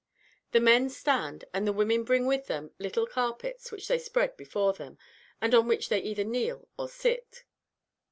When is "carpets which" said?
3.05-3.87